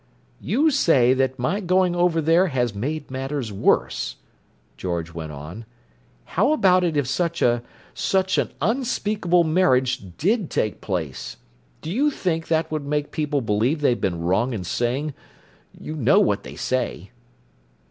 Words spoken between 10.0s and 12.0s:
did take place? Do